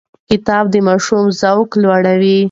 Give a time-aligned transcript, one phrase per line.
[0.29, 2.37] کتاب د ماشوم ذوق لوړوي.